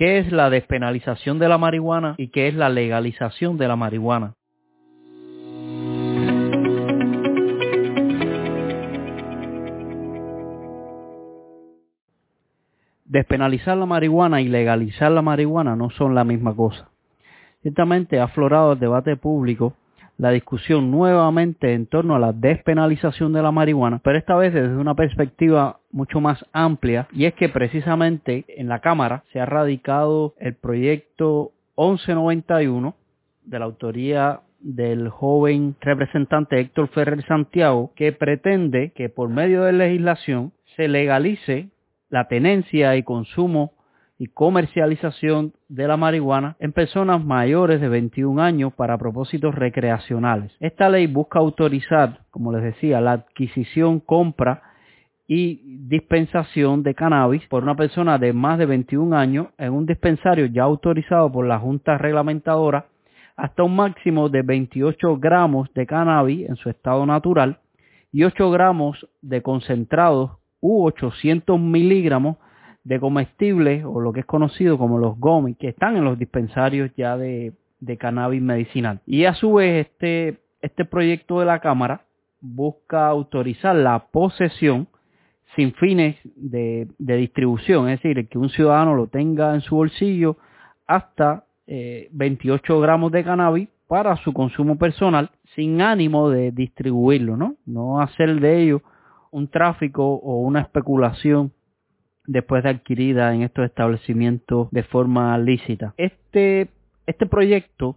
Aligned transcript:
¿Qué 0.00 0.16
es 0.16 0.32
la 0.32 0.48
despenalización 0.48 1.38
de 1.38 1.46
la 1.46 1.58
marihuana 1.58 2.14
y 2.16 2.28
qué 2.28 2.48
es 2.48 2.54
la 2.54 2.70
legalización 2.70 3.58
de 3.58 3.68
la 3.68 3.76
marihuana? 3.76 4.32
Despenalizar 13.04 13.76
la 13.76 13.84
marihuana 13.84 14.40
y 14.40 14.48
legalizar 14.48 15.12
la 15.12 15.20
marihuana 15.20 15.76
no 15.76 15.90
son 15.90 16.14
la 16.14 16.24
misma 16.24 16.56
cosa. 16.56 16.88
Ciertamente 17.60 18.20
ha 18.20 18.24
aflorado 18.24 18.72
el 18.72 18.78
debate 18.78 19.18
público 19.18 19.74
la 20.20 20.32
discusión 20.32 20.90
nuevamente 20.90 21.72
en 21.72 21.86
torno 21.86 22.14
a 22.14 22.18
la 22.18 22.34
despenalización 22.34 23.32
de 23.32 23.40
la 23.40 23.52
marihuana, 23.52 24.00
pero 24.04 24.18
esta 24.18 24.36
vez 24.36 24.52
desde 24.52 24.76
una 24.76 24.94
perspectiva 24.94 25.78
mucho 25.92 26.20
más 26.20 26.44
amplia 26.52 27.08
y 27.10 27.24
es 27.24 27.32
que 27.32 27.48
precisamente 27.48 28.44
en 28.48 28.68
la 28.68 28.80
Cámara 28.80 29.24
se 29.32 29.40
ha 29.40 29.46
radicado 29.46 30.34
el 30.38 30.56
proyecto 30.56 31.52
1191 31.78 32.94
de 33.44 33.58
la 33.58 33.64
autoría 33.64 34.40
del 34.60 35.08
joven 35.08 35.74
representante 35.80 36.60
Héctor 36.60 36.88
Ferrer 36.88 37.24
Santiago 37.24 37.92
que 37.96 38.12
pretende 38.12 38.92
que 38.94 39.08
por 39.08 39.30
medio 39.30 39.62
de 39.62 39.72
legislación 39.72 40.52
se 40.76 40.86
legalice 40.88 41.70
la 42.10 42.28
tenencia 42.28 42.94
y 42.96 43.04
consumo 43.04 43.72
y 44.20 44.26
comercialización 44.26 45.54
de 45.70 45.88
la 45.88 45.96
marihuana 45.96 46.54
en 46.60 46.72
personas 46.72 47.24
mayores 47.24 47.80
de 47.80 47.88
21 47.88 48.42
años 48.42 48.74
para 48.74 48.98
propósitos 48.98 49.54
recreacionales. 49.54 50.52
Esta 50.60 50.90
ley 50.90 51.06
busca 51.06 51.38
autorizar, 51.38 52.18
como 52.30 52.52
les 52.52 52.62
decía, 52.62 53.00
la 53.00 53.12
adquisición, 53.12 53.98
compra 53.98 54.62
y 55.26 55.62
dispensación 55.88 56.82
de 56.82 56.94
cannabis 56.94 57.46
por 57.46 57.62
una 57.62 57.74
persona 57.74 58.18
de 58.18 58.34
más 58.34 58.58
de 58.58 58.66
21 58.66 59.16
años 59.16 59.46
en 59.56 59.72
un 59.72 59.86
dispensario 59.86 60.44
ya 60.44 60.64
autorizado 60.64 61.32
por 61.32 61.46
la 61.46 61.58
Junta 61.58 61.96
Reglamentadora 61.96 62.88
hasta 63.36 63.62
un 63.62 63.74
máximo 63.74 64.28
de 64.28 64.42
28 64.42 65.16
gramos 65.16 65.72
de 65.72 65.86
cannabis 65.86 66.46
en 66.46 66.56
su 66.56 66.68
estado 66.68 67.06
natural 67.06 67.60
y 68.12 68.24
8 68.24 68.50
gramos 68.50 69.08
de 69.22 69.40
concentrados 69.40 70.32
u 70.60 70.84
800 70.84 71.58
miligramos 71.58 72.36
de 72.84 72.98
comestibles 72.98 73.84
o 73.84 74.00
lo 74.00 74.12
que 74.12 74.20
es 74.20 74.26
conocido 74.26 74.78
como 74.78 74.98
los 74.98 75.18
gomis 75.18 75.56
que 75.58 75.68
están 75.68 75.96
en 75.96 76.04
los 76.04 76.18
dispensarios 76.18 76.90
ya 76.96 77.16
de, 77.16 77.52
cannabis 77.98 78.42
medicinal. 78.42 79.00
Y 79.06 79.24
a 79.24 79.34
su 79.34 79.54
vez 79.54 79.86
este, 79.86 80.38
este 80.62 80.84
proyecto 80.84 81.40
de 81.40 81.46
la 81.46 81.60
Cámara 81.60 82.02
busca 82.40 83.06
autorizar 83.06 83.76
la 83.76 84.06
posesión 84.10 84.88
sin 85.56 85.72
fines 85.74 86.16
de, 86.36 86.88
distribución, 86.98 87.88
es 87.88 88.00
decir, 88.00 88.28
que 88.28 88.38
un 88.38 88.50
ciudadano 88.50 88.94
lo 88.94 89.08
tenga 89.08 89.54
en 89.54 89.60
su 89.60 89.76
bolsillo 89.76 90.36
hasta 90.86 91.44
28 91.66 92.76
eh, 92.76 92.80
gramos 92.80 93.12
de 93.12 93.24
cannabis 93.24 93.68
para 93.88 94.16
su 94.18 94.32
consumo 94.32 94.78
personal 94.78 95.30
sin 95.54 95.82
ánimo 95.82 96.30
de 96.30 96.52
distribuirlo, 96.52 97.36
¿no? 97.36 97.56
No 97.66 98.00
hacer 98.00 98.40
de 98.40 98.62
ello 98.62 98.82
un 99.32 99.48
tráfico 99.48 100.04
o 100.14 100.40
una 100.40 100.60
especulación 100.60 101.52
después 102.30 102.62
de 102.62 102.70
adquirida 102.70 103.34
en 103.34 103.42
estos 103.42 103.64
establecimientos 103.64 104.70
de 104.70 104.84
forma 104.84 105.36
lícita. 105.36 105.94
Este, 105.96 106.68
este 107.06 107.26
proyecto 107.26 107.96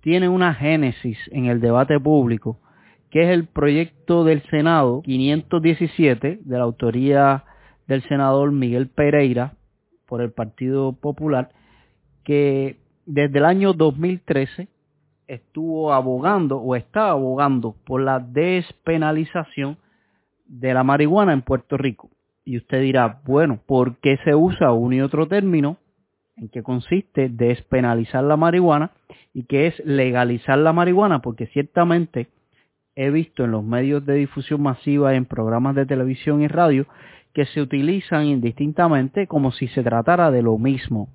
tiene 0.00 0.28
una 0.28 0.52
génesis 0.52 1.18
en 1.32 1.46
el 1.46 1.62
debate 1.62 1.98
público, 1.98 2.58
que 3.10 3.22
es 3.22 3.30
el 3.30 3.46
proyecto 3.46 4.22
del 4.24 4.42
Senado 4.50 5.00
517 5.02 6.40
de 6.44 6.58
la 6.58 6.64
autoría 6.64 7.44
del 7.86 8.02
senador 8.02 8.52
Miguel 8.52 8.88
Pereira 8.88 9.54
por 10.04 10.20
el 10.20 10.30
Partido 10.30 10.92
Popular, 10.92 11.48
que 12.22 12.76
desde 13.06 13.38
el 13.38 13.46
año 13.46 13.72
2013 13.72 14.68
estuvo 15.26 15.94
abogando 15.94 16.58
o 16.58 16.76
está 16.76 17.08
abogando 17.08 17.74
por 17.86 18.02
la 18.02 18.18
despenalización 18.18 19.78
de 20.44 20.74
la 20.74 20.84
marihuana 20.84 21.32
en 21.32 21.40
Puerto 21.40 21.78
Rico. 21.78 22.10
Y 22.44 22.58
usted 22.58 22.82
dirá, 22.82 23.20
bueno, 23.24 23.60
¿por 23.66 23.96
qué 23.98 24.18
se 24.24 24.34
usa 24.34 24.72
un 24.72 24.92
y 24.92 25.00
otro 25.00 25.26
término? 25.26 25.78
¿En 26.36 26.48
qué 26.48 26.62
consiste 26.62 27.28
despenalizar 27.28 28.22
la 28.24 28.36
marihuana? 28.36 28.90
¿Y 29.32 29.44
qué 29.44 29.68
es 29.68 29.84
legalizar 29.84 30.58
la 30.58 30.72
marihuana? 30.72 31.20
Porque 31.20 31.46
ciertamente 31.46 32.28
he 32.96 33.10
visto 33.10 33.44
en 33.44 33.52
los 33.52 33.64
medios 33.64 34.04
de 34.04 34.14
difusión 34.14 34.62
masiva, 34.62 35.14
en 35.14 35.24
programas 35.24 35.74
de 35.74 35.86
televisión 35.86 36.42
y 36.42 36.48
radio, 36.48 36.86
que 37.32 37.46
se 37.46 37.60
utilizan 37.60 38.26
indistintamente 38.26 39.26
como 39.26 39.50
si 39.52 39.68
se 39.68 39.82
tratara 39.82 40.30
de 40.30 40.42
lo 40.42 40.58
mismo. 40.58 41.08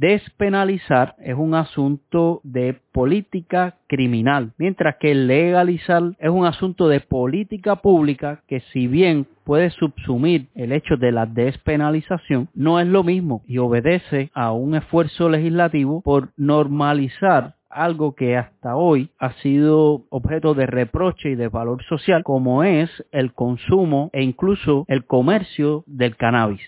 Despenalizar 0.00 1.14
es 1.18 1.36
un 1.36 1.54
asunto 1.54 2.40
de 2.42 2.80
política 2.90 3.76
criminal, 3.86 4.52
mientras 4.56 4.96
que 4.96 5.14
legalizar 5.14 6.02
es 6.18 6.30
un 6.30 6.46
asunto 6.46 6.88
de 6.88 7.00
política 7.00 7.76
pública 7.76 8.40
que 8.48 8.60
si 8.72 8.86
bien 8.86 9.26
puede 9.44 9.68
subsumir 9.68 10.48
el 10.54 10.72
hecho 10.72 10.96
de 10.96 11.12
la 11.12 11.26
despenalización, 11.26 12.48
no 12.54 12.80
es 12.80 12.86
lo 12.86 13.04
mismo 13.04 13.42
y 13.46 13.58
obedece 13.58 14.30
a 14.32 14.52
un 14.52 14.74
esfuerzo 14.74 15.28
legislativo 15.28 16.00
por 16.00 16.30
normalizar 16.38 17.56
algo 17.68 18.14
que 18.14 18.38
hasta 18.38 18.76
hoy 18.76 19.10
ha 19.18 19.34
sido 19.42 20.04
objeto 20.08 20.54
de 20.54 20.64
reproche 20.64 21.30
y 21.32 21.34
de 21.34 21.48
valor 21.48 21.84
social, 21.84 22.24
como 22.24 22.64
es 22.64 22.90
el 23.12 23.34
consumo 23.34 24.08
e 24.14 24.22
incluso 24.22 24.86
el 24.88 25.04
comercio 25.04 25.84
del 25.86 26.16
cannabis. 26.16 26.62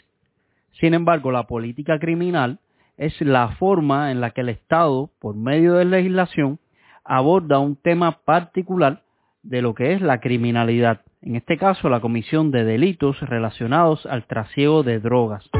Sin 0.73 0.93
embargo, 0.93 1.33
la 1.33 1.45
política 1.45 1.99
criminal 1.99 2.59
es 3.05 3.21
la 3.21 3.49
forma 3.57 4.11
en 4.11 4.21
la 4.21 4.31
que 4.31 4.43
el 4.43 4.49
Estado, 4.49 5.11
por 5.21 5.35
medio 5.35 5.75
de 5.75 5.85
legislación, 5.85 6.59
aborda 7.05 7.59
un 7.59 7.77
tema 7.77 8.19
particular 8.25 9.03
de 9.43 9.61
lo 9.61 9.75
que 9.75 9.93
es 9.93 10.01
la 10.01 10.21
criminalidad, 10.21 11.01
en 11.21 11.37
este 11.37 11.59
caso 11.59 11.89
la 11.89 12.01
comisión 12.01 12.53
de 12.53 12.65
delitos 12.65 13.19
relacionados 13.21 14.07
al 14.07 14.25
trasiego 14.27 14.83
de 14.85 15.01
drogas. 15.01 15.51